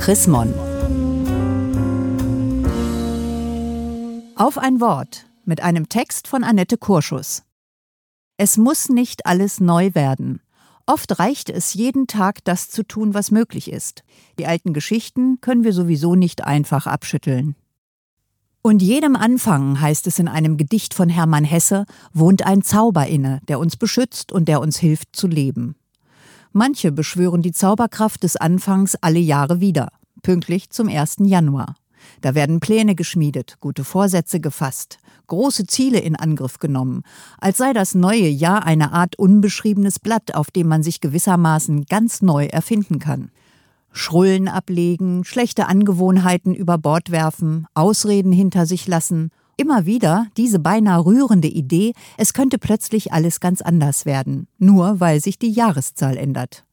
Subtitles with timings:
[0.00, 0.54] Chrismon.
[4.34, 7.42] Auf ein Wort mit einem Text von Annette Kurschus.
[8.38, 10.40] Es muss nicht alles neu werden.
[10.86, 14.02] Oft reicht es jeden Tag, das zu tun, was möglich ist.
[14.38, 17.54] Die alten Geschichten können wir sowieso nicht einfach abschütteln.
[18.62, 23.40] Und jedem Anfang, heißt es in einem Gedicht von Hermann Hesse, wohnt ein Zauber inne,
[23.48, 25.76] der uns beschützt und der uns hilft zu leben.
[26.52, 31.18] Manche beschwören die Zauberkraft des Anfangs alle Jahre wieder, pünktlich zum 1.
[31.20, 31.76] Januar.
[32.22, 37.02] Da werden Pläne geschmiedet, gute Vorsätze gefasst, große Ziele in Angriff genommen,
[37.38, 42.20] als sei das neue Jahr eine Art unbeschriebenes Blatt, auf dem man sich gewissermaßen ganz
[42.20, 43.30] neu erfinden kann.
[43.92, 51.04] Schrullen ablegen, schlechte Angewohnheiten über Bord werfen, Ausreden hinter sich lassen, immer wieder diese beinahe
[51.04, 56.64] rührende Idee, es könnte plötzlich alles ganz anders werden, nur weil sich die Jahreszahl ändert.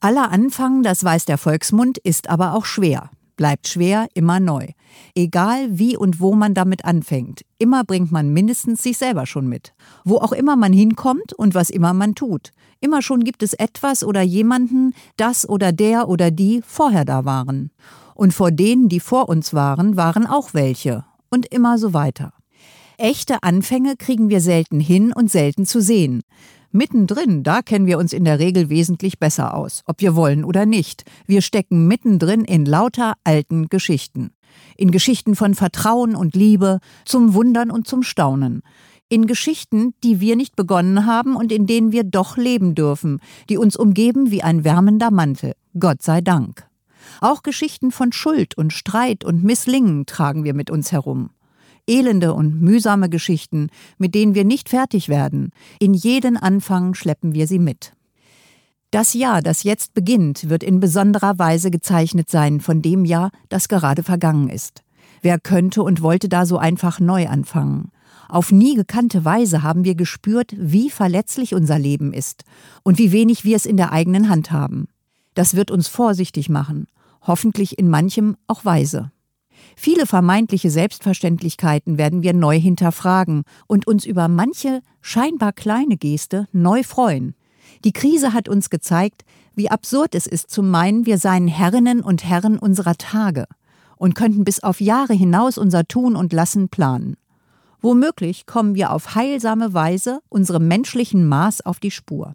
[0.00, 3.10] Aller Anfang, das weiß der Volksmund, ist aber auch schwer
[3.42, 4.68] bleibt schwer, immer neu.
[5.16, 9.74] Egal wie und wo man damit anfängt, immer bringt man mindestens sich selber schon mit.
[10.04, 12.52] Wo auch immer man hinkommt und was immer man tut.
[12.80, 17.70] Immer schon gibt es etwas oder jemanden, das oder der oder die vorher da waren.
[18.14, 21.04] Und vor denen, die vor uns waren, waren auch welche.
[21.32, 22.34] Und immer so weiter.
[22.98, 26.22] Echte Anfänge kriegen wir selten hin und selten zu sehen.
[26.72, 30.66] Mittendrin, da kennen wir uns in der Regel wesentlich besser aus, ob wir wollen oder
[30.66, 31.04] nicht.
[31.26, 34.32] Wir stecken mittendrin in lauter alten Geschichten.
[34.76, 38.62] In Geschichten von Vertrauen und Liebe, zum Wundern und zum Staunen.
[39.08, 43.56] In Geschichten, die wir nicht begonnen haben und in denen wir doch leben dürfen, die
[43.56, 45.54] uns umgeben wie ein wärmender Mantel.
[45.78, 46.71] Gott sei Dank.
[47.20, 51.30] Auch Geschichten von Schuld und Streit und Misslingen tragen wir mit uns herum
[51.88, 55.50] elende und mühsame Geschichten, mit denen wir nicht fertig werden.
[55.78, 57.92] In jeden Anfang schleppen wir sie mit.
[58.90, 63.68] Das Jahr, das jetzt beginnt, wird in besonderer Weise gezeichnet sein von dem Jahr, das
[63.68, 64.82] gerade vergangen ist.
[65.22, 67.90] Wer könnte und wollte da so einfach neu anfangen?
[68.28, 72.44] Auf nie gekannte Weise haben wir gespürt, wie verletzlich unser Leben ist
[72.82, 74.88] und wie wenig wir es in der eigenen Hand haben.
[75.34, 76.86] Das wird uns vorsichtig machen,
[77.22, 79.10] hoffentlich in manchem auch weise.
[79.76, 86.82] Viele vermeintliche Selbstverständlichkeiten werden wir neu hinterfragen und uns über manche scheinbar kleine Geste neu
[86.82, 87.34] freuen.
[87.84, 92.24] Die Krise hat uns gezeigt, wie absurd es ist zu meinen, wir seien Herrinnen und
[92.24, 93.46] Herren unserer Tage
[93.96, 97.16] und könnten bis auf Jahre hinaus unser Tun und Lassen planen.
[97.80, 102.34] Womöglich kommen wir auf heilsame Weise unserem menschlichen Maß auf die Spur.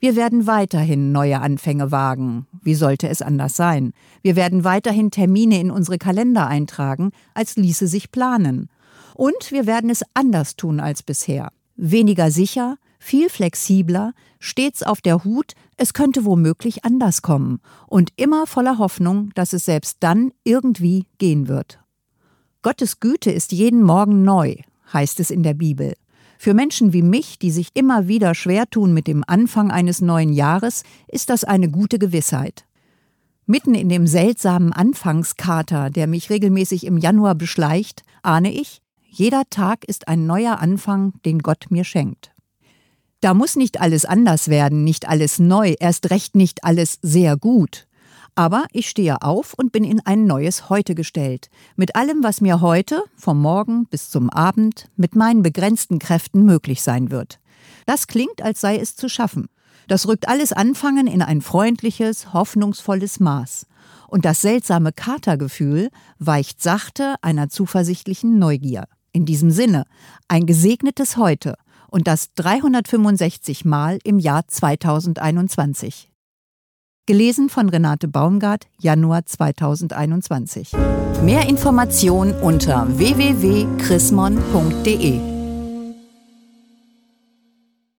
[0.00, 2.46] Wir werden weiterhin neue Anfänge wagen.
[2.62, 3.92] Wie sollte es anders sein?
[4.22, 8.68] Wir werden weiterhin Termine in unsere Kalender eintragen, als ließe sich planen.
[9.14, 11.50] Und wir werden es anders tun als bisher.
[11.74, 17.60] Weniger sicher, viel flexibler, stets auf der Hut, es könnte womöglich anders kommen.
[17.88, 21.80] Und immer voller Hoffnung, dass es selbst dann irgendwie gehen wird.
[22.62, 24.56] Gottes Güte ist jeden Morgen neu,
[24.92, 25.94] heißt es in der Bibel.
[26.40, 30.32] Für Menschen wie mich, die sich immer wieder schwer tun mit dem Anfang eines neuen
[30.32, 32.64] Jahres, ist das eine gute Gewissheit.
[33.44, 39.84] Mitten in dem seltsamen Anfangskater, der mich regelmäßig im Januar beschleicht, ahne ich, jeder Tag
[39.84, 42.30] ist ein neuer Anfang, den Gott mir schenkt.
[43.20, 47.87] Da muss nicht alles anders werden, nicht alles neu, erst recht nicht alles sehr gut.
[48.34, 51.50] Aber ich stehe auf und bin in ein neues Heute gestellt.
[51.76, 56.82] Mit allem, was mir heute, vom Morgen bis zum Abend, mit meinen begrenzten Kräften möglich
[56.82, 57.40] sein wird.
[57.86, 59.48] Das klingt, als sei es zu schaffen.
[59.88, 63.66] Das rückt alles Anfangen in ein freundliches, hoffnungsvolles Maß.
[64.06, 68.84] Und das seltsame Katergefühl weicht sachte einer zuversichtlichen Neugier.
[69.12, 69.84] In diesem Sinne,
[70.28, 71.54] ein gesegnetes Heute
[71.88, 76.10] und das 365 Mal im Jahr 2021.
[77.08, 80.72] Gelesen von Renate Baumgart, Januar 2021.
[81.22, 85.37] Mehr Informationen unter www.chrismon.de